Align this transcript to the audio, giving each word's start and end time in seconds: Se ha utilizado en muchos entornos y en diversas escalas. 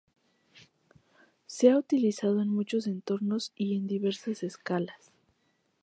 Se 1.45 1.69
ha 1.69 1.77
utilizado 1.77 2.41
en 2.41 2.49
muchos 2.49 2.87
entornos 2.87 3.51
y 3.55 3.75
en 3.77 3.85
diversas 3.85 4.41
escalas. 4.41 5.11